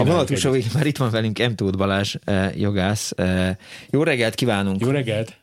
A 0.00 0.04
vonal 0.04 0.24
már 0.74 0.86
itt 0.86 0.96
van 0.96 1.10
velünk 1.10 1.38
M. 1.38 1.54
Tóth 1.54 1.76
Balázs, 1.76 2.14
jogász. 2.56 3.12
Jó 3.90 4.02
reggelt 4.02 4.34
kívánunk! 4.34 4.80
Jó 4.80 4.90
reggelt! 4.90 5.38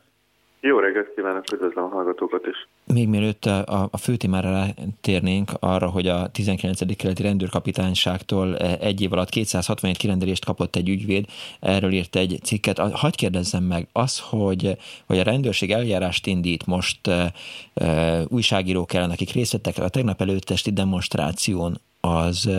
Jó 0.60 0.80
reggelt 0.80 1.14
kívánok, 1.16 1.44
üdvözlöm 1.54 1.84
a 1.84 1.88
hallgatókat 1.88 2.46
is. 2.46 2.68
Még 2.94 3.08
mielőtt 3.08 3.46
a, 3.46 3.88
a 3.92 3.98
főtémára 3.98 4.66
térnénk 5.02 5.52
arra, 5.60 5.88
hogy 5.88 6.08
a 6.08 6.28
19. 6.32 6.96
keleti 6.96 7.22
rendőrkapitányságtól 7.22 8.58
egy 8.58 9.02
év 9.02 9.14
alatt 9.14 9.30
267 9.30 9.98
kirendelést 9.98 10.46
kapott 10.46 10.76
egy 10.76 10.90
ügyvéd, 10.90 11.26
erről 11.60 11.92
írt 11.92 12.16
egy 12.16 12.40
cikket. 12.44 12.78
Hagy 12.78 13.16
kérdezzem 13.16 13.64
meg, 13.64 13.88
az, 13.92 14.20
hogy, 14.20 14.78
hogy 15.06 15.20
a 15.20 15.24
rendőrség 15.24 15.72
eljárást 15.72 16.28
indít 16.28 16.66
most 16.66 17.08
e, 17.08 17.34
e, 17.74 18.24
újságírók 18.28 18.94
ellen, 18.94 19.12
akik 19.12 19.32
részt 19.32 19.52
vettek 19.52 19.78
a 19.78 19.90
tegnap 19.90 20.22
előttesti 20.22 20.72
demonstráción, 20.72 21.78
az, 22.02 22.50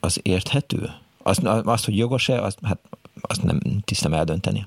az 0.00 0.20
érthető? 0.22 0.90
Az, 1.30 1.64
azt, 1.64 1.84
hogy 1.84 1.96
jogos-e, 1.96 2.42
azt, 2.42 2.58
hát, 2.62 2.78
azt 3.20 3.42
nem 3.42 3.58
tisztem 3.84 4.12
eldönteni. 4.12 4.66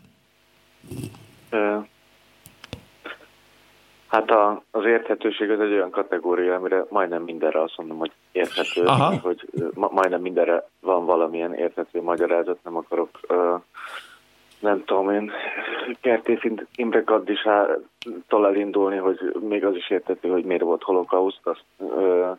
Hát 4.08 4.32
a, 4.32 4.64
az 4.72 4.86
érthetőség 4.86 5.50
az 5.50 5.60
egy 5.60 5.72
olyan 5.72 5.90
kategória, 5.90 6.56
amire 6.56 6.86
majdnem 6.90 7.24
mindenre 7.24 7.62
azt 7.62 7.78
mondom, 7.78 7.98
hogy 7.98 8.12
érthető, 8.32 8.84
Aha. 8.86 9.20
hogy 9.22 9.50
ma, 9.74 9.90
majdnem 9.92 10.22
mindenre 10.22 10.68
van 10.80 11.06
valamilyen 11.06 11.54
érthető 11.54 12.02
magyarázat, 12.02 12.58
nem 12.64 12.76
akarok, 12.76 13.20
uh, 13.30 13.62
nem 14.60 14.84
tudom 14.86 15.10
én, 15.10 15.32
Kertész 16.02 16.42
Imre 16.76 17.00
Gaddisától 17.00 18.48
elindulni, 18.48 18.98
hogy 18.98 19.36
még 19.40 19.66
az 19.66 19.76
is 19.76 19.90
érthető, 19.90 20.30
hogy 20.30 20.44
miért 20.44 20.62
volt 20.62 20.84
holokauszt, 20.84 21.42
azt 21.44 21.64
uh, 21.78 22.38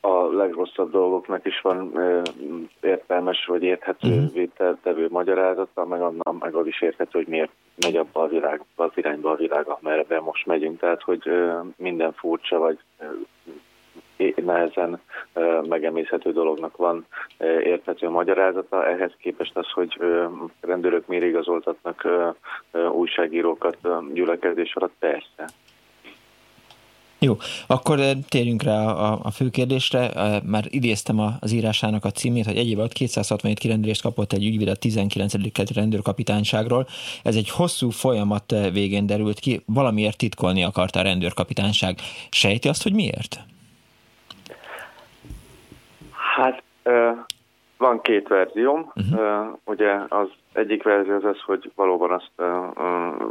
a 0.00 0.32
legrosszabb 0.32 0.90
dolgoknak 0.90 1.46
is 1.46 1.60
van 1.60 1.92
értelmes 2.80 3.46
vagy 3.46 3.62
érthető 3.62 4.30
uh-huh. 4.34 4.78
tevő 4.82 5.06
magyarázata, 5.10 5.84
meg 5.84 6.00
annak 6.02 6.40
meg 6.40 6.54
az 6.54 6.66
is 6.66 6.82
érthető, 6.82 7.18
hogy 7.18 7.28
miért 7.28 7.50
megy 7.76 7.96
abba 7.96 8.22
a 8.22 8.28
világ, 8.28 8.64
az 8.76 8.90
irányba 8.94 9.30
a 9.30 9.36
világ, 9.36 9.66
amerre 9.66 10.20
most 10.20 10.46
megyünk. 10.46 10.78
Tehát, 10.78 11.02
hogy 11.02 11.30
minden 11.76 12.12
furcsa 12.12 12.58
vagy 12.58 12.78
nehezen 14.44 15.00
megemészhető 15.68 16.32
dolognak 16.32 16.76
van 16.76 17.06
érthető 17.62 18.08
magyarázata. 18.08 18.86
Ehhez 18.86 19.12
képest 19.18 19.56
az, 19.56 19.70
hogy 19.70 19.98
rendőrök 20.60 21.06
miért 21.06 21.24
igazoltatnak 21.24 22.08
újságírókat 22.92 23.76
gyülekezés 24.12 24.74
alatt, 24.74 24.94
persze. 24.98 25.44
Jó, 27.22 27.36
akkor 27.66 28.00
eh, 28.00 28.10
térjünk 28.28 28.62
rá 28.62 28.84
a, 28.84 29.18
a 29.22 29.30
fő 29.30 29.50
kérdésre. 29.50 30.10
Eh, 30.10 30.40
már 30.44 30.64
idéztem 30.68 31.18
az 31.40 31.52
írásának 31.52 32.04
a 32.04 32.10
címét, 32.10 32.44
hogy 32.44 32.56
egy 32.56 32.68
év 32.68 32.78
alatt 32.78 32.92
267 32.92 33.58
kirendelést 33.58 34.02
kapott 34.02 34.32
egy 34.32 34.44
ügyvéd 34.44 34.68
a 34.68 34.74
19. 34.74 35.72
rendőrkapitányságról. 35.74 36.86
Ez 37.22 37.36
egy 37.36 37.50
hosszú 37.50 37.90
folyamat 37.90 38.52
eh, 38.52 38.72
végén 38.72 39.06
derült 39.06 39.40
ki, 39.40 39.62
valamiért 39.66 40.16
titkolni 40.16 40.64
akarta 40.64 40.98
a 40.98 41.02
rendőrkapitányság. 41.02 41.98
Sejti 42.30 42.68
azt, 42.68 42.82
hogy 42.82 42.92
miért? 42.92 43.40
Hát 46.36 46.62
van 47.80 48.00
két 48.00 48.28
verzióm. 48.28 48.92
Uh-huh. 48.94 49.58
Ugye 49.64 49.98
az 50.08 50.28
egyik 50.52 50.82
verzió 50.82 51.14
az 51.14 51.24
az, 51.24 51.40
hogy 51.40 51.70
valóban 51.74 52.10
azt 52.10 52.30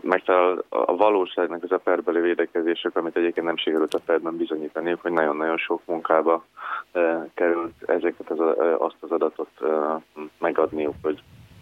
megfelel 0.01 0.63
a 0.69 0.95
valóságnak 0.95 1.63
az 1.63 1.71
a 1.71 1.77
perbeli 1.77 2.19
védekezések, 2.19 2.95
amit 2.95 3.17
egyébként 3.17 3.45
nem 3.45 3.57
sikerült 3.57 3.93
a 3.93 3.99
perben 4.05 4.37
bizonyítani, 4.37 4.95
hogy 5.01 5.11
nagyon-nagyon 5.11 5.57
sok 5.57 5.81
munkába 5.85 6.45
került 7.33 7.73
ezeket 7.85 8.29
az, 8.29 8.39
azt 8.77 8.97
az 8.99 9.11
adatot 9.11 9.49
megadniuk, 10.39 10.95
hogy 11.01 11.21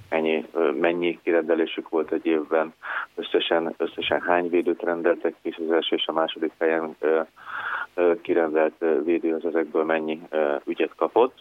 ennyi, 0.10 0.46
mennyi 0.80 1.20
kirendelésük 1.24 1.90
volt 1.90 2.12
egy 2.12 2.26
évben, 2.26 2.74
összesen, 3.16 3.74
összesen 3.78 4.22
hány 4.22 4.50
védőt 4.50 4.82
rendeltek 4.82 5.36
ki, 5.42 5.56
az 5.58 5.72
első 5.72 5.96
és 5.96 6.08
a 6.08 6.12
második 6.12 6.52
helyen 6.58 6.96
kirendelt 8.22 8.86
védő 9.04 9.34
az 9.34 9.46
ezekből 9.46 9.84
mennyi 9.84 10.22
ügyet 10.66 10.96
kapott. 10.96 11.34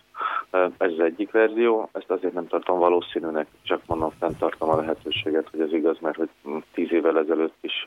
Ez 0.50 0.90
az 0.92 1.00
egyik 1.00 1.30
verzió, 1.30 1.88
ezt 1.92 2.10
azért 2.10 2.34
nem 2.34 2.46
tartom 2.46 2.78
valószínűnek, 2.78 3.46
csak 3.62 3.80
mondom, 3.86 4.10
fenntartom 4.18 4.68
a 4.68 4.76
lehetőséget, 4.76 5.48
hogy 5.50 5.60
ez 5.60 5.72
igaz, 5.72 5.98
mert 6.00 6.16
hogy 6.16 6.28
tíz 6.72 6.92
évvel 6.92 7.18
ezelőtt 7.18 7.56
is 7.60 7.84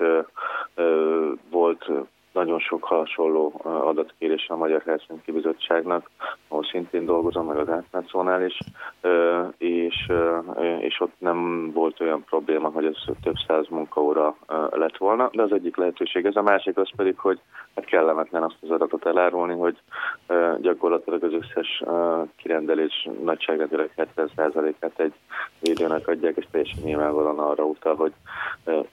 volt 1.50 1.92
nagyon 2.34 2.60
sok 2.60 2.84
hasonló 2.84 3.62
adatkérés 3.64 4.48
a 4.48 4.56
Magyar 4.56 4.82
Helsinki 4.86 5.32
Bizottságnak, 5.32 6.10
ahol 6.48 6.64
szintén 6.64 7.06
dolgozom, 7.06 7.46
meg 7.46 7.58
az 7.58 7.70
átmetszónál 7.70 8.46
is, 8.46 8.58
és, 9.58 10.12
és 10.80 11.00
ott 11.00 11.14
nem 11.18 11.72
volt 11.72 12.00
olyan 12.00 12.24
probléma, 12.24 12.70
hogy 12.70 12.86
ez 12.86 13.16
több 13.24 13.36
száz 13.48 13.68
munkaóra 13.70 14.36
lett 14.70 14.98
volna, 14.98 15.30
de 15.34 15.42
az 15.42 15.52
egyik 15.52 15.78
lehetőség 15.78 16.26
ez, 16.26 16.36
a 16.36 16.42
másik 16.42 16.78
az 16.78 16.90
pedig, 16.96 17.18
hogy 17.18 17.40
hát 17.80 17.90
kellemetlen 17.90 18.44
azt 18.44 18.58
az 18.62 18.70
adatot 18.70 19.06
elárulni, 19.06 19.54
hogy 19.54 19.78
gyakorlatilag 20.62 21.24
az 21.24 21.34
összes 21.34 21.84
kirendelés 22.36 23.10
nagyságrendileg 23.24 23.90
70%-át 24.16 25.00
egy 25.00 25.14
védőnek 25.60 26.08
adják, 26.08 26.36
és 26.38 26.48
teljesen 26.52 26.84
nyilvánvalóan 26.84 27.40
arra 27.40 27.64
utal, 27.64 27.96
hogy 27.96 28.14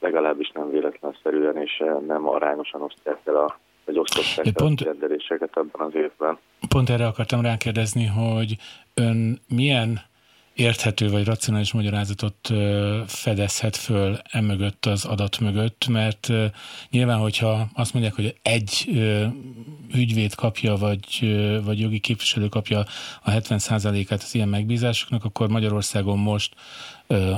legalábbis 0.01 0.51
nem 0.55 0.71
véletlenszerűen 0.71 1.57
és 1.57 1.85
nem 2.07 2.29
arányosan 2.29 2.83
osztják 2.83 3.19
el 3.25 3.37
a 3.37 3.59
vagy 3.85 3.99
osztották 3.99 4.53
pont, 4.53 4.81
a 4.81 4.85
rendeléseket 4.85 5.57
abban 5.57 5.87
az 5.87 5.95
évben. 5.95 6.39
Pont 6.69 6.91
erre 6.91 7.07
akartam 7.07 7.41
rákérdezni, 7.41 8.07
hogy 8.07 8.57
ön 8.95 9.39
milyen 9.49 10.01
érthető 10.57 11.11
vagy 11.11 11.25
racionális 11.25 11.73
magyarázatot 11.73 12.53
fedezhet 13.07 13.77
föl 13.77 14.19
emögött 14.31 14.87
az 14.87 15.05
adat 15.05 15.39
mögött, 15.39 15.87
mert 15.87 16.33
nyilván, 16.91 17.19
hogyha 17.19 17.69
azt 17.75 17.93
mondják, 17.93 18.15
hogy 18.15 18.37
egy 18.43 18.87
ügyvéd 19.95 20.35
kapja, 20.35 20.77
vagy, 20.77 21.37
vagy 21.65 21.81
jogi 21.81 21.99
képviselő 21.99 22.49
kapja 22.49 22.85
a 23.23 23.31
70%-át 23.31 24.23
az 24.23 24.35
ilyen 24.35 24.49
megbízásoknak, 24.49 25.25
akkor 25.25 25.49
Magyarországon 25.49 26.19
most 26.19 26.55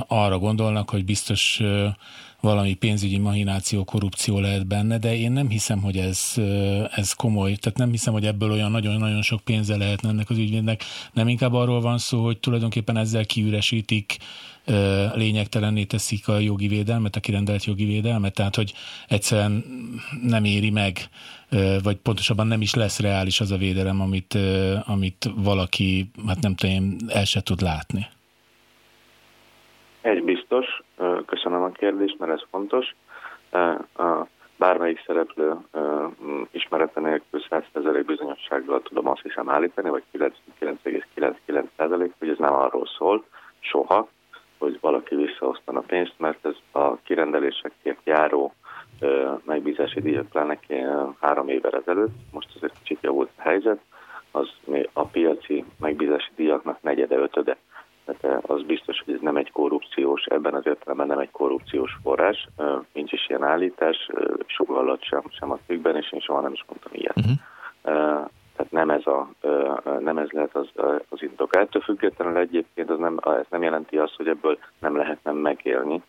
arra 0.07 0.37
gondolnak, 0.37 0.89
hogy 0.89 1.05
biztos 1.05 1.61
valami 2.41 2.73
pénzügyi 2.73 3.17
mahináció, 3.17 3.83
korrupció 3.83 4.39
lehet 4.39 4.67
benne, 4.67 4.97
de 4.97 5.15
én 5.15 5.31
nem 5.31 5.49
hiszem, 5.49 5.81
hogy 5.81 5.97
ez, 5.97 6.33
ez 6.91 7.13
komoly. 7.13 7.55
Tehát 7.55 7.77
nem 7.77 7.91
hiszem, 7.91 8.13
hogy 8.13 8.25
ebből 8.25 8.51
olyan 8.51 8.71
nagyon-nagyon 8.71 9.21
sok 9.21 9.41
pénze 9.41 9.77
lehetne 9.77 10.09
ennek 10.09 10.29
az 10.29 10.37
ügyvédnek. 10.37 10.83
Nem 11.13 11.27
inkább 11.27 11.53
arról 11.53 11.81
van 11.81 11.97
szó, 11.97 12.23
hogy 12.23 12.37
tulajdonképpen 12.37 12.97
ezzel 12.97 13.25
kiüresítik, 13.25 14.17
lényegtelenné 15.13 15.83
teszik 15.83 16.27
a 16.27 16.39
jogi 16.39 16.67
védelmet, 16.67 17.15
a 17.15 17.19
kirendelt 17.19 17.63
jogi 17.65 17.85
védelmet, 17.85 18.33
tehát 18.33 18.55
hogy 18.55 18.73
egyszerűen 19.07 19.63
nem 20.23 20.43
éri 20.43 20.69
meg, 20.69 21.09
vagy 21.83 21.95
pontosabban 21.95 22.47
nem 22.47 22.61
is 22.61 22.73
lesz 22.73 22.99
reális 22.99 23.39
az 23.39 23.51
a 23.51 23.57
védelem, 23.57 24.01
amit, 24.01 24.37
amit 24.85 25.29
valaki, 25.35 26.11
hát 26.27 26.41
nem 26.41 26.55
tudom, 26.55 26.95
el 27.07 27.25
se 27.25 27.41
tud 27.41 27.61
látni. 27.61 28.07
Egy 30.01 30.23
biztos, 30.23 30.65
a 31.69 31.77
kérdést, 31.77 32.19
mert 32.19 32.31
ez 32.31 32.41
fontos. 32.49 32.95
A 33.95 34.25
bármelyik 34.57 35.03
szereplő 35.05 35.55
ismerete 36.51 36.99
nélkül 36.99 37.41
100% 37.49 38.03
bizonyossággal 38.05 38.81
tudom 38.81 39.07
azt 39.07 39.21
hiszem 39.21 39.49
állítani, 39.49 39.89
vagy 39.89 40.03
99,99%, 40.13 42.09
hogy 42.19 42.29
ez 42.29 42.37
nem 42.37 42.53
arról 42.53 42.87
szól 42.97 43.25
soha, 43.59 44.07
hogy 44.57 44.77
valaki 44.81 45.15
visszaosztana 45.15 45.79
pénzt, 45.79 46.13
mert 46.17 46.45
ez 46.45 46.55
a 46.71 46.95
kirendelésekért 46.95 47.99
járó 48.03 48.53
megbízási 49.43 50.01
díjak 50.01 50.33
lennek 50.33 50.65
három 51.21 51.49
évvel 51.49 51.71
ezelőtt, 51.71 52.15
most 52.31 52.49
azért 52.55 52.77
kicsit 52.77 53.01
javult 53.01 53.29
a 53.35 53.41
helyzet, 53.41 53.79
az 54.31 54.49
a 54.93 55.05
piaci 55.05 55.65
megbízási 55.79 56.31
díjaknak 56.35 56.81
negyede, 56.81 57.15
ötöde 57.15 57.57
az 58.41 58.63
biztos, 58.63 59.01
hogy 59.05 59.13
ez 59.13 59.19
nem 59.21 59.37
egy 59.37 59.51
korrupciós, 59.51 60.25
ebben 60.25 60.53
az 60.53 60.65
értelemben 60.65 61.07
nem 61.07 61.19
egy 61.19 61.31
korrupciós 61.31 61.97
forrás, 62.03 62.47
nincs 62.93 63.11
is 63.11 63.29
ilyen 63.29 63.43
állítás, 63.43 64.09
soha 64.45 64.79
alatt 64.79 65.03
sem, 65.03 65.21
sem 65.29 65.51
a 65.51 65.59
cikkben, 65.67 65.95
és 65.95 66.11
én 66.11 66.19
soha 66.19 66.41
nem 66.41 66.53
is 66.53 66.65
mondtam 66.67 66.91
ilyet. 66.93 67.17
Uh-huh. 67.17 68.27
Tehát 68.55 68.71
nem 68.71 68.89
ez, 68.89 69.05
a, 69.05 69.29
nem 69.99 70.17
ez 70.17 70.29
lehet 70.29 70.55
az, 70.55 70.69
az 71.09 71.21
indok. 71.21 71.55
Ettől 71.55 71.81
függetlenül 71.81 72.37
egyébként 72.37 72.89
az 72.89 72.99
nem, 72.99 73.19
ez 73.23 73.45
nem 73.49 73.63
jelenti 73.63 73.97
azt, 73.97 74.15
hogy 74.15 74.27
ebből 74.27 74.57
nem 74.79 74.95
lehetne 74.95 75.31
megélni 75.31 76.01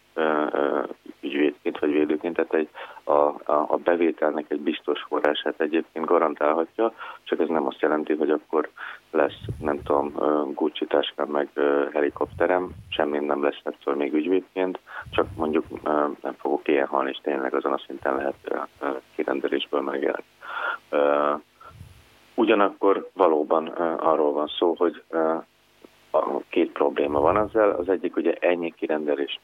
ügyvédként 1.21 1.79
vagy 1.79 1.93
védőként, 1.93 2.35
tehát 2.35 2.55
egy, 2.55 2.69
a, 3.11 3.41
a, 3.45 3.67
a 3.69 3.77
bevételnek 3.77 4.45
egy 4.49 4.61
biztos 4.61 5.03
forrását 5.03 5.61
egyébként 5.61 6.05
garantálhatja, 6.05 6.93
csak 7.23 7.41
ez 7.41 7.49
nem 7.49 7.67
azt 7.67 7.81
jelenti, 7.81 8.15
hogy 8.15 8.31
akkor 8.31 8.69
lesz, 9.11 9.39
nem 9.61 9.83
tudom, 9.83 10.13
Gucci 10.55 10.87
táskám 10.87 11.29
meg 11.29 11.49
helikopterem, 11.93 12.71
semmi 12.89 13.19
nem 13.19 13.43
lesz 13.43 13.61
ettől 13.63 13.95
még 13.95 14.13
ügyvédként, 14.13 14.79
csak 15.11 15.27
mondjuk 15.37 15.65
nem 16.23 16.35
fogok 16.39 16.69
ilyen 16.69 16.87
halni, 16.87 17.11
és 17.11 17.19
tényleg 17.23 17.55
azon 17.55 17.73
a 17.73 17.83
szinten 17.87 18.17
lehet 18.17 18.69
kirendelésből 19.15 19.81
megélni. 19.81 20.25
Ugyanakkor 22.35 23.11
valóban 23.13 23.67
arról 23.99 24.33
van 24.33 24.47
szó, 24.59 24.75
hogy 24.79 25.03
két 26.49 26.73
probléma 26.73 27.21
van 27.21 27.37
ezzel. 27.37 27.71
Az 27.71 27.89
egyik 27.89 28.17
ugye 28.17 28.35
ennyi 28.41 28.75
kirendelést 28.77 29.41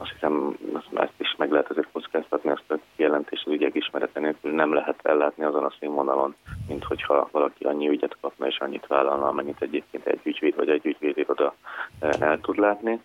azt 0.00 0.12
hiszem, 0.12 0.56
ezt 0.94 1.12
is 1.16 1.34
meg 1.38 1.50
lehet 1.50 1.70
azért 1.70 1.88
kockáztatni, 1.92 2.50
ezt 2.50 2.70
a 2.70 2.78
kijelentést 2.96 3.46
az 3.46 3.52
ügyek 3.52 3.74
ismerete 3.74 4.20
nélkül 4.20 4.52
nem 4.52 4.72
lehet 4.72 4.98
ellátni 5.02 5.44
azon 5.44 5.64
a 5.64 5.72
színvonalon, 5.78 6.34
mint 6.68 6.84
hogyha 6.84 7.28
valaki 7.32 7.64
annyi 7.64 7.88
ügyet 7.88 8.16
kapna 8.20 8.46
és 8.46 8.58
annyit 8.58 8.86
vállalna, 8.86 9.28
amennyit 9.28 9.62
egyébként 9.62 10.06
egy 10.06 10.20
ügyvéd 10.22 10.56
vagy 10.56 10.68
egy 10.68 10.86
ügyvédiroda 10.86 11.54
el 12.00 12.40
tud 12.40 12.58
látni. 12.58 13.02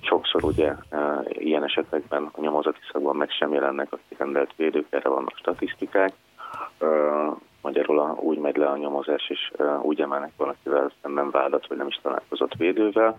Sokszor 0.00 0.44
ugye 0.44 0.72
ilyen 1.26 1.64
esetekben 1.64 2.28
a 2.32 2.40
nyomozati 2.40 2.80
szakban 2.92 3.16
meg 3.16 3.30
sem 3.30 3.52
jelennek 3.52 3.92
a 3.92 3.98
kirendelt 4.08 4.52
védők, 4.56 4.86
erre 4.90 5.08
vannak 5.08 5.36
statisztikák. 5.36 6.12
Magyarul 7.62 8.16
úgy 8.20 8.38
megy 8.38 8.56
le 8.56 8.66
a 8.66 8.76
nyomozás, 8.76 9.28
és 9.28 9.52
úgy 9.82 10.00
emelnek 10.00 10.32
valakivel 10.36 10.92
szemben 11.02 11.30
vádat, 11.30 11.66
vagy 11.66 11.76
nem 11.76 11.86
is 11.86 12.00
találkozott 12.02 12.54
védővel 12.54 13.18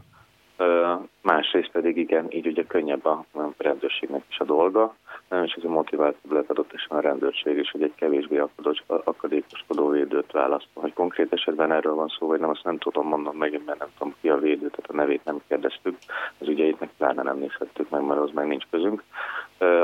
Másrészt 1.21 1.71
pedig 1.71 1.97
igen, 1.97 2.25
így 2.29 2.47
ugye 2.47 2.63
könnyebb 2.63 3.05
a 3.05 3.25
rendőrségnek 3.57 4.23
is 4.29 4.39
a 4.39 4.44
dolga, 4.44 4.95
és 5.44 5.53
ez 5.53 5.63
a 5.63 5.69
motivációbb 5.69 6.31
lehet 6.31 6.50
adott 6.50 6.73
és 6.73 6.85
a 6.89 7.00
rendőrség 7.00 7.57
is, 7.57 7.71
hogy 7.71 7.83
egy 7.83 7.95
kevésbé 7.95 8.41
akadékoskodó 8.88 9.89
védőt 9.89 10.31
választ. 10.31 10.67
Hogy 10.73 10.94
konkrét 10.94 11.33
esetben 11.33 11.71
erről 11.71 11.94
van 11.94 12.07
szó, 12.07 12.27
vagy 12.27 12.39
nem, 12.39 12.50
azt 12.50 12.63
nem 12.63 12.77
tudom 12.77 13.07
mondani 13.07 13.38
megint, 13.38 13.65
mert 13.65 13.79
nem 13.79 13.88
tudom 13.97 14.15
ki 14.21 14.29
a 14.29 14.38
védő, 14.38 14.69
tehát 14.69 14.89
a 14.89 14.95
nevét 14.95 15.25
nem 15.25 15.41
kérdeztük, 15.47 15.97
az 16.38 16.47
ügyeit 16.47 16.88
pláne 16.97 17.21
nem 17.21 17.38
nézhettük 17.38 17.89
meg, 17.89 18.01
mert 18.06 18.19
az 18.19 18.31
meg 18.33 18.47
nincs 18.47 18.65
közünk. 18.69 19.03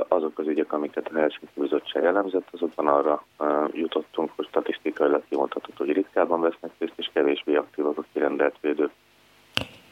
Azok 0.08 0.40
az 0.40 0.48
ügyek, 0.48 0.74
amiket 0.74 1.10
a 1.14 1.18
Helsinki 1.18 1.60
Bizottság 1.60 2.06
elemzett, 2.06 2.48
azokban 2.52 2.88
arra 2.88 3.24
jutottunk, 3.72 4.32
hogy 4.36 4.48
statisztikailag 4.48 5.24
kimondható, 5.30 5.74
hogy 5.78 5.92
ritkában 5.92 6.42
vesznek 6.42 6.72
részt, 6.78 6.94
és 6.96 7.10
kevésbé 7.14 7.56
aktívak 7.56 7.98
a 7.98 8.04
kirendelt 8.14 8.56
védők 8.62 8.92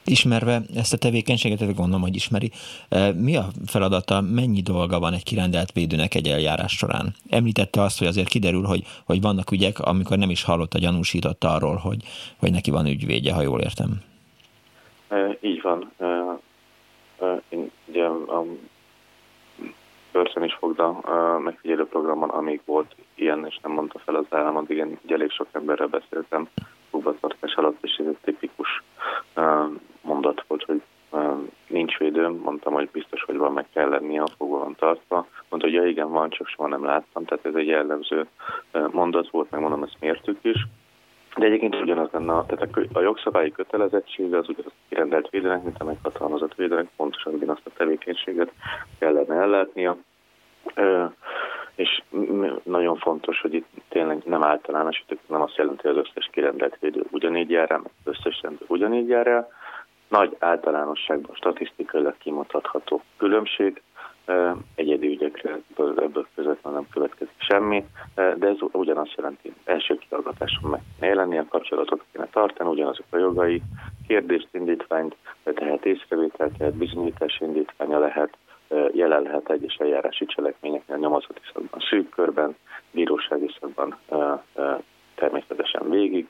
ismerve 0.09 0.61
ezt 0.75 0.93
a 0.93 0.97
tevékenységet, 0.97 1.75
gondolom, 1.75 2.01
hogy 2.01 2.15
ismeri, 2.15 2.51
e, 2.89 3.11
mi 3.11 3.35
a 3.35 3.45
feladata, 3.65 4.21
mennyi 4.21 4.61
dolga 4.61 4.99
van 4.99 5.13
egy 5.13 5.23
kirendelt 5.23 5.71
védőnek 5.71 6.15
egy 6.15 6.27
eljárás 6.27 6.71
során? 6.71 7.13
Említette 7.29 7.81
azt, 7.81 7.97
hogy 7.97 8.07
azért 8.07 8.27
kiderül, 8.27 8.63
hogy, 8.63 8.83
hogy 9.05 9.21
vannak 9.21 9.51
ügyek, 9.51 9.79
amikor 9.79 10.17
nem 10.17 10.29
is 10.29 10.43
hallott 10.43 10.73
a 10.73 10.79
gyanúsított 10.79 11.43
arról, 11.43 11.75
hogy, 11.75 12.03
hogy 12.39 12.51
neki 12.51 12.71
van 12.71 12.85
ügyvédje, 12.85 13.33
ha 13.33 13.41
jól 13.41 13.59
értem. 13.59 14.01
E, 15.07 15.37
így 15.41 15.61
van. 15.61 15.91
E, 15.97 16.37
én 17.49 17.71
ugye 17.85 18.03
a 18.05 18.43
Börszön 20.11 20.43
is 20.43 20.53
fogda 20.53 21.01
megfigyelő 21.43 21.85
programban, 21.85 22.29
amíg 22.29 22.61
volt 22.65 22.95
ilyen, 23.15 23.45
és 23.45 23.59
nem 23.63 23.71
mondta 23.71 23.99
fel 23.99 24.15
az 24.15 24.25
állam, 24.29 24.57
addig 24.57 24.77
én 24.77 24.99
elég 25.07 25.31
sok 25.31 25.47
emberrel 25.51 25.87
beszéltem 25.87 26.49
fogvatartás 26.89 27.53
alatt, 27.53 27.77
és 27.81 27.95
ez 27.99 28.05
egy 28.05 28.17
tipikus 28.23 28.83
mondat 30.27 30.45
volt, 30.47 30.63
hogy 30.63 30.81
nincs 31.67 31.97
védőm, 31.97 32.33
mondtam, 32.33 32.73
hogy 32.73 32.89
biztos, 32.91 33.23
hogy 33.23 33.37
van, 33.37 33.53
meg 33.53 33.65
kell 33.73 33.89
lennie, 33.89 34.21
a 34.21 34.27
fogva 34.37 34.57
van 34.57 34.75
tartva. 34.75 35.27
Mondta, 35.49 35.69
hogy 35.69 35.73
ja 35.73 35.85
igen, 35.85 36.09
van, 36.09 36.29
csak 36.29 36.47
soha 36.47 36.67
nem 36.67 36.85
láttam, 36.85 37.25
tehát 37.25 37.45
ez 37.45 37.55
egy 37.55 37.67
jellemző 37.67 38.27
mondat 38.91 39.29
volt, 39.29 39.51
meg 39.51 39.61
mondom, 39.61 39.83
ezt 39.83 39.97
mértük 39.99 40.37
is. 40.41 40.67
De 41.37 41.45
egyébként 41.45 41.75
ugyanaz 41.75 42.09
lenne, 42.11 42.43
tehát 42.45 42.69
a 42.93 43.01
jogszabályi 43.01 43.51
kötelezettsége 43.51 44.37
az 44.37 44.49
ugyanaz 44.49 44.71
kirendelt 44.89 45.29
védőnek, 45.29 45.63
mint 45.63 45.79
a 45.79 45.83
meghatalmazott 45.83 46.55
védőnek, 46.55 46.87
pontosan 46.95 47.33
ugyanazt 47.33 47.65
a 47.65 47.69
tevékenységet 47.77 48.51
kellene 48.99 49.35
ellátnia. 49.35 49.97
És 51.75 52.03
nagyon 52.63 52.97
fontos, 52.97 53.41
hogy 53.41 53.53
itt 53.53 53.67
tényleg 53.89 54.21
nem 54.25 54.43
általánosítok, 54.43 55.19
nem 55.27 55.41
azt 55.41 55.55
jelenti, 55.55 55.87
hogy 55.87 55.97
az 55.97 56.05
összes 56.05 56.29
kirendelt 56.31 56.77
védő 56.79 57.05
ugyanígy 57.11 57.49
jár 57.49 57.71
el, 57.71 57.77
meg 57.77 57.91
összes 58.03 58.41
rendőr 58.41 58.67
ugyanígy 58.67 59.07
jár 59.07 59.27
el. 59.27 59.49
Nagy 60.07 60.35
általánosságban 60.39 61.35
statisztikailag 61.35 62.17
kimutatható 62.17 63.01
különbség, 63.17 63.81
egyedi 64.75 65.07
ügyekre 65.07 65.59
ebből 65.77 66.27
közvetlenül 66.35 66.79
nem 66.79 66.89
következik 66.93 67.35
semmi, 67.37 67.85
de 68.15 68.47
ez 68.47 68.57
ugyanazt 68.71 69.15
jelenti, 69.15 69.53
első 69.63 69.97
kihallgatáson 69.97 70.69
meg 70.69 70.81
kéne 70.95 71.07
jelenni, 71.07 71.37
a 71.37 71.45
kapcsolatot 71.49 72.03
kéne 72.11 72.27
tartani, 72.31 72.69
ugyanazok 72.69 73.05
a 73.09 73.17
jogai, 73.17 73.61
kérdést, 74.07 74.47
indítványt, 74.51 75.15
tehát 75.43 75.85
észrevételt, 75.85 76.57
tehát 76.57 76.73
bizonyítás 76.73 77.39
indítványa 77.39 77.99
lehet, 77.99 78.37
jelen 78.91 79.21
lehet 79.21 79.49
egyes 79.49 79.75
eljárási 79.75 80.25
cselekményeknél 80.25 80.97
nyomozati 80.97 81.41
szakban 81.53 81.79
szűk 81.89 82.09
körben, 82.09 82.55
bírósági 82.91 83.55
szakban 83.59 83.97
természetesen 85.15 85.89
végig. 85.89 86.27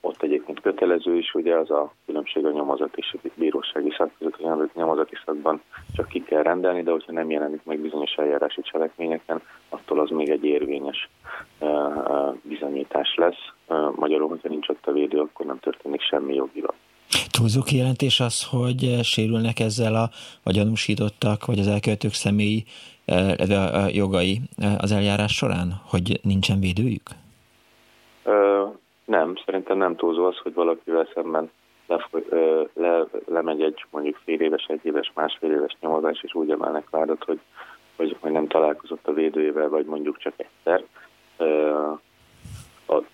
Ott 0.00 0.22
egyébként 0.22 0.60
kötelező 0.60 1.16
is, 1.16 1.34
ugye 1.34 1.56
az 1.56 1.70
a 1.70 1.92
különbség 2.06 2.44
a 2.44 2.50
nyomozat 2.50 2.96
és 2.96 3.16
a 3.22 3.28
bírósági 3.34 3.94
szak 3.96 4.10
között, 4.18 4.36
hogy 4.36 4.70
nyomozati 4.74 5.14
szakban 5.24 5.60
csak 5.96 6.08
ki 6.08 6.22
kell 6.22 6.42
rendelni, 6.42 6.82
de 6.82 6.90
hogyha 6.90 7.12
nem 7.12 7.30
jelenik 7.30 7.64
meg 7.64 7.78
bizonyos 7.78 8.14
eljárási 8.14 8.60
cselekményeken, 8.62 9.42
attól 9.68 10.00
az 10.00 10.10
még 10.10 10.28
egy 10.28 10.44
érvényes 10.44 11.08
bizonyítás 12.42 13.14
lesz. 13.14 13.52
Magyarul, 13.94 14.28
hogyha 14.28 14.48
nincs 14.48 14.68
ott 14.68 14.86
a 14.86 14.92
védő, 14.92 15.20
akkor 15.20 15.46
nem 15.46 15.58
történik 15.58 16.00
semmi 16.00 16.34
jogilag. 16.34 16.74
Túlzó 17.30 17.62
kijelentés 17.62 18.20
az, 18.20 18.46
hogy 18.50 18.98
sérülnek 19.02 19.60
ezzel 19.60 19.94
a, 19.94 20.10
a 20.42 20.50
gyanúsítottak, 20.50 21.46
vagy 21.46 21.58
az 21.58 21.66
elkövetők 21.66 22.12
személyi 22.12 22.64
eh, 23.04 23.84
a 23.84 23.88
jogai 23.92 24.40
az 24.78 24.92
eljárás 24.92 25.32
során, 25.32 25.80
hogy 25.84 26.20
nincsen 26.22 26.60
védőjük? 26.60 27.10
Nem, 29.14 29.34
szerintem 29.44 29.76
nem 29.76 29.96
túlzó 29.96 30.24
az, 30.24 30.36
hogy 30.36 30.54
valakivel 30.54 31.08
szemben 31.14 31.50
le, 31.86 32.06
le, 32.74 33.04
lemegy 33.26 33.62
egy 33.62 33.84
mondjuk 33.90 34.20
fél 34.24 34.40
éves, 34.40 34.64
egy 34.66 34.80
éves, 34.82 35.12
másfél 35.14 35.50
éves 35.50 35.76
nyomozás, 35.80 36.22
és 36.22 36.34
úgy 36.34 36.50
emelnek 36.50 36.90
vádat, 36.90 37.24
hogy, 37.24 37.40
hogy, 37.96 38.16
hogy 38.20 38.32
nem 38.32 38.46
találkozott 38.46 39.06
a 39.06 39.12
védőjével, 39.12 39.68
vagy 39.68 39.84
mondjuk 39.84 40.18
csak 40.18 40.32
egyszer. 40.36 40.84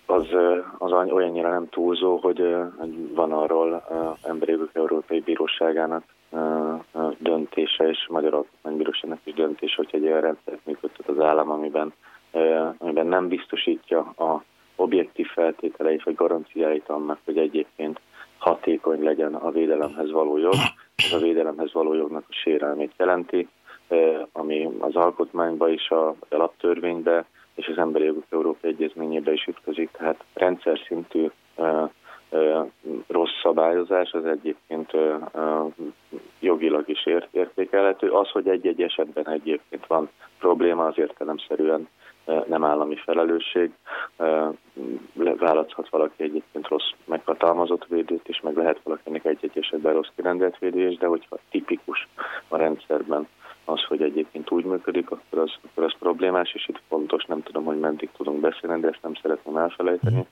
Az, 0.05 0.27
az 0.77 0.91
olyannyira 0.91 1.49
nem 1.49 1.69
túlzó, 1.69 2.17
hogy, 2.17 2.55
van 3.13 3.31
arról 3.31 3.83
Emberi 4.23 4.57
Európai 4.73 5.19
Bíróságának 5.19 6.03
döntése, 7.17 7.89
és 7.89 8.07
Magyar 8.09 8.33
Alkotmánybíróságnak 8.33 9.19
is 9.23 9.33
döntése, 9.33 9.75
hogy 9.75 9.89
egy 9.91 10.05
olyan 10.05 10.21
rendszert 10.21 10.65
működtet 10.65 11.07
az 11.07 11.19
állam, 11.19 11.49
amiben, 11.49 11.93
amiben 12.77 13.07
nem 13.07 13.27
biztosítja 13.27 13.99
a 13.99 14.43
objektív 14.91 15.27
feltételeit 15.27 16.03
vagy 16.03 16.15
garanciáit 16.15 16.89
annak, 16.89 17.19
hogy 17.25 17.37
egyébként 17.37 17.99
hatékony 18.37 19.03
legyen 19.03 19.33
a 19.35 19.51
védelemhez 19.51 20.11
való 20.11 20.37
jog. 20.37 20.53
Ez 20.95 21.13
a 21.13 21.17
védelemhez 21.17 21.73
való 21.73 21.93
jognak 21.93 22.23
a 22.29 22.33
sérelmét 22.33 22.91
jelenti, 22.97 23.47
ami 24.31 24.69
az 24.79 24.95
alkotmányba 24.95 25.69
is, 25.69 25.89
a 25.89 26.15
alaptörvénybe, 26.29 27.25
és 27.55 27.67
az 27.67 27.77
Emberi 27.77 28.05
Jogok 28.05 28.23
Európai 28.29 28.71
Egyezményébe 28.71 29.31
is 29.31 29.45
ütközik, 29.47 29.89
tehát 29.91 30.23
rendszer 30.33 30.79
szintű 30.87 31.27
rossz 33.07 33.39
szabályozás 33.43 34.11
az 34.11 34.25
egyébként 34.25 34.91
jogilag 36.39 36.89
is 36.89 37.05
ért, 37.05 37.27
értékelhető. 37.31 38.09
Az, 38.09 38.29
hogy 38.29 38.47
egy-egy 38.47 38.81
esetben 38.81 39.27
egyébként 39.29 39.87
van 39.87 40.09
probléma, 40.39 40.85
az 40.85 40.97
értelemszerűen 40.97 41.87
nem 42.47 42.63
állami 42.63 42.95
felelősség. 42.95 43.71
Választhat 45.61 45.89
valaki 45.89 46.23
egyébként 46.23 46.67
rossz 46.67 46.91
meghatalmazott 47.05 47.85
védőt 47.85 48.27
is, 48.27 48.41
meg 48.41 48.55
lehet 48.55 48.79
valakinek 48.83 49.25
egy-egy 49.25 49.57
esetben 49.57 49.93
rossz 49.93 50.09
kirendelt 50.15 50.57
védő 50.59 50.87
is, 50.87 50.97
de 50.97 51.07
hogyha 51.07 51.37
tipikus 51.49 52.07
a 52.47 52.57
rendszerben 52.57 53.27
az, 53.65 53.83
hogy 53.83 54.01
egyébként 54.01 54.51
úgy 54.51 54.63
működik, 54.63 55.11
akkor 55.11 55.39
az, 55.39 55.51
akkor 55.63 55.83
az 55.83 55.93
problémás, 55.99 56.53
és 56.53 56.67
itt 56.67 56.81
fontos, 56.87 57.25
nem 57.25 57.43
tudom, 57.43 57.63
hogy 57.63 57.79
meddig 57.79 58.09
tudunk 58.17 58.39
beszélni, 58.39 58.81
de 58.81 58.87
ezt 58.87 59.01
nem 59.01 59.13
szeretném 59.21 59.57
elfelejteni, 59.57 60.25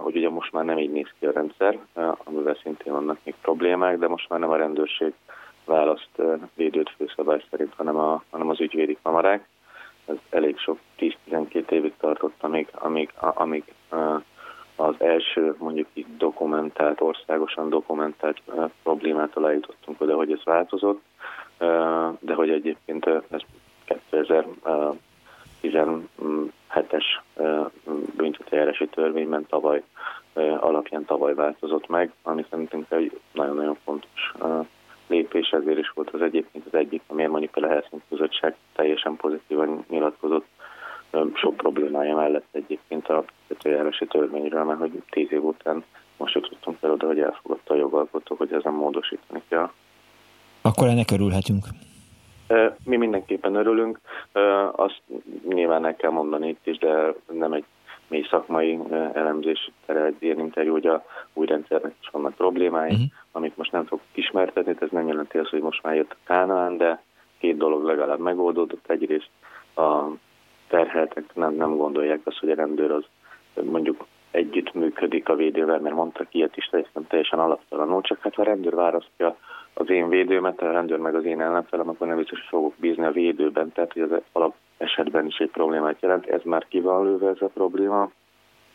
hogy 0.00 0.16
ugye 0.16 0.30
most 0.30 0.52
már 0.52 0.64
nem 0.64 0.78
így 0.78 0.92
néz 0.92 1.08
ki 1.18 1.26
a 1.26 1.32
rendszer, 1.32 1.78
amivel 2.24 2.58
szintén 2.62 2.92
vannak 2.92 3.18
még 3.24 3.34
problémák, 3.42 3.98
de 3.98 4.08
most 4.08 4.28
már 4.28 4.40
nem 4.40 4.50
a 4.50 4.56
rendőrség 4.56 5.12
választ 5.64 6.22
védőt 6.54 6.90
főszabály 6.96 7.44
szerint, 7.50 7.74
hanem, 7.76 7.96
a, 7.96 8.22
hanem 8.30 8.48
az 8.48 8.60
ügyvédi 8.60 8.98
kamarák. 9.02 9.48
Ez 10.06 10.16
elég 10.30 10.58
sok 10.58 10.78
10-12 10.98 11.70
évig 11.70 11.92
tartott, 12.00 12.36
amíg, 12.40 12.68
amíg, 12.72 13.12
amíg 13.18 13.64
az 14.82 14.94
első 14.98 15.54
mondjuk 15.58 15.86
itt 15.92 16.16
dokumentált, 16.18 17.00
országosan 17.00 17.68
dokumentált 17.68 18.42
problémát 18.82 19.36
eljutottunk 19.36 20.00
oda, 20.00 20.16
hogy 20.16 20.32
ez 20.32 20.44
változott. 20.44 21.02
De 22.18 22.34
hogy 22.34 22.50
egyébként 22.50 23.06
ez 23.06 23.40
2017-es 25.62 27.04
büntetőjárási 28.16 28.86
törvényben 28.86 29.46
tavaly 29.46 29.82
alapján 30.60 31.04
tavaly 31.04 31.34
változott 31.34 31.88
meg, 31.88 32.12
ami 32.22 32.44
szerintünk 32.50 32.86
egy 32.88 33.20
nagyon-nagyon 33.32 33.76
fontos 33.84 34.32
lépés, 35.06 35.50
ezért 35.50 35.78
is 35.78 35.90
volt 35.90 36.10
az 36.10 36.20
egyébként 36.20 36.66
az 36.66 36.74
egyik, 36.74 37.02
amiért 37.06 37.30
mondjuk 37.30 37.56
a 37.56 37.68
Helsinki 37.68 38.04
Bizottság 38.08 38.56
teljesen 38.74 39.16
pozitívan 39.16 39.84
nyilatkozott 39.88 40.46
sok 41.34 41.56
problémája 41.56 42.16
mellett 42.16 42.46
egyébként 42.50 43.08
a 43.08 43.24
büntetőjárási 43.48 44.06
törvényről, 44.06 44.64
mert 44.64 44.78
hogy 44.78 45.02
tíz 45.10 45.32
év 45.32 45.44
után 45.44 45.84
most 46.16 46.34
jutottunk 46.34 46.76
el 46.80 46.96
hogy 46.98 47.20
elfogadta 47.20 47.74
a 47.74 47.76
jogalkotó, 47.76 48.34
hogy 48.36 48.52
ezen 48.52 48.72
módosítani 48.72 49.42
kell. 49.48 49.70
Akkor 50.62 50.88
ennek 50.88 51.10
örülhetünk. 51.10 51.64
Mi 52.84 52.96
mindenképpen 52.96 53.54
örülünk, 53.54 54.00
azt 54.72 55.02
nyilván 55.48 55.84
el 55.84 55.96
kell 55.96 56.10
mondani 56.10 56.48
itt 56.48 56.66
is, 56.66 56.78
de 56.78 57.14
nem 57.32 57.52
egy 57.52 57.64
mély 58.08 58.26
szakmai 58.30 58.78
elemzés 59.12 59.70
terelt 59.86 60.22
ilyen 60.22 60.38
interjú, 60.38 60.72
hogy 60.72 60.86
a 60.86 61.04
új 61.32 61.46
rendszernek 61.46 61.94
is 62.00 62.08
vannak 62.12 62.34
problémái, 62.34 62.90
uh-huh. 62.90 63.06
amit 63.32 63.56
most 63.56 63.72
nem 63.72 63.84
fog 63.84 64.00
ismertetni, 64.14 64.74
ez 64.80 64.88
nem 64.90 65.08
jelenti 65.08 65.38
azt, 65.38 65.50
hogy 65.50 65.62
most 65.62 65.82
már 65.82 65.94
jött 65.94 66.10
a 66.10 66.24
Kánaán, 66.24 66.76
de 66.76 67.02
két 67.38 67.56
dolog 67.56 67.84
legalább 67.84 68.18
megoldódott. 68.18 68.90
Egyrészt 68.90 69.30
a 69.76 70.04
terheltek 70.72 71.24
nem, 71.34 71.54
nem 71.54 71.76
gondolják 71.76 72.20
azt, 72.24 72.38
hogy 72.38 72.50
a 72.50 72.54
rendőr 72.54 72.90
az 72.90 73.04
mondjuk 73.64 74.06
együtt 74.30 74.72
működik 74.74 75.28
a 75.28 75.34
védővel, 75.34 75.80
mert 75.80 75.94
mondtak 75.94 76.34
ilyet 76.34 76.56
is, 76.56 76.66
teljesen, 76.66 77.06
teljesen 77.08 77.38
alaptalanul, 77.38 78.02
csak 78.02 78.18
hát 78.20 78.38
a 78.38 78.42
rendőr 78.42 78.74
választja 78.74 79.36
az 79.74 79.90
én 79.90 80.08
védőmet, 80.08 80.62
a 80.62 80.72
rendőr 80.72 80.98
meg 80.98 81.14
az 81.14 81.24
én 81.24 81.40
ellenfelem, 81.40 81.88
akkor 81.88 82.06
nem 82.06 82.16
biztos, 82.16 82.38
hogy 82.38 82.48
fogok 82.48 82.74
bízni 82.76 83.04
a 83.04 83.10
védőben, 83.10 83.72
tehát 83.72 83.92
hogy 83.92 84.02
az 84.02 84.10
alap 84.32 84.54
esetben 84.76 85.26
is 85.26 85.36
egy 85.36 85.50
problémát 85.50 86.00
jelent, 86.00 86.26
ez 86.26 86.40
már 86.44 86.66
ki 86.68 86.80
van 86.80 87.04
lőve 87.04 87.28
ez 87.28 87.42
a 87.42 87.50
probléma. 87.54 88.10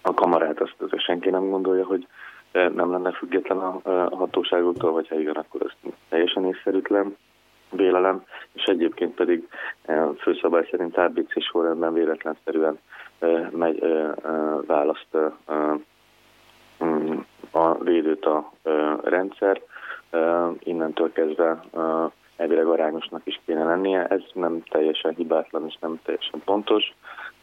A 0.01 0.13
kamarát 0.13 0.61
azt, 0.61 0.75
az 0.77 1.01
senki 1.01 1.29
nem 1.29 1.49
gondolja, 1.49 1.85
hogy 1.85 2.07
eh, 2.51 2.69
nem 2.69 2.91
lenne 2.91 3.11
független 3.11 3.57
a 3.57 3.81
hatóságoktól, 4.15 4.91
vagy 4.91 5.07
ha 5.07 5.19
igen, 5.19 5.35
akkor 5.35 5.61
ez 5.61 5.91
teljesen 6.09 6.45
észszerűtlen 6.45 7.15
vélelem, 7.69 8.24
és 8.53 8.63
egyébként 8.63 9.15
pedig 9.15 9.47
eh, 9.81 10.07
főszabály 10.19 10.67
szerint 10.71 10.97
ABC 10.97 11.43
sorrendben 11.43 11.93
véletlenszerűen 11.93 12.79
eh, 13.19 13.50
megy, 13.50 13.83
választ 14.65 15.17
mm, 16.83 17.17
a 17.51 17.83
védőt 17.83 18.25
a 18.25 18.51
rendszer, 19.03 19.62
innentől 20.59 21.12
kezdve 21.12 21.63
elvileg 22.38 22.65
arányosnak 22.65 23.21
is 23.24 23.39
kéne 23.45 23.63
lennie. 23.63 24.07
Ez 24.07 24.21
nem 24.33 24.63
teljesen 24.69 25.13
hibátlan 25.15 25.65
és 25.67 25.77
nem 25.79 26.00
teljesen 26.03 26.41
pontos, 26.45 26.93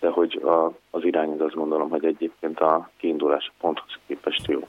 de 0.00 0.09
hogy 0.09 0.43
a, 0.43 0.73
az 0.90 1.04
irány 1.04 1.31
az 1.31 1.40
azt 1.40 1.54
gondolom, 1.54 1.88
hogy 1.88 2.04
egyébként 2.04 2.61
a 2.61 2.90
kiindulási 2.97 3.50
ponthoz 3.61 3.99
képest 4.07 4.47
jó. 4.47 4.61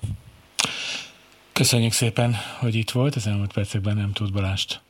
Köszönjük 1.54 1.92
szépen, 1.92 2.32
hogy 2.60 2.76
itt 2.76 2.90
volt. 2.90 3.16
Az 3.16 3.28
elmúlt 3.28 3.54
percekben 3.54 3.96
nem 3.96 4.12
tud 4.14 4.34
Balást 4.34 4.82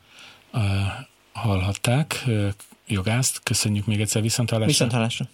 hallhatták. 1.33 2.25
Jogászt, 2.88 3.43
köszönjük 3.43 3.85
még 3.85 4.01
egyszer. 4.01 4.21
Viszontalásra. 4.21 4.67
Viszontalásra. 4.67 5.25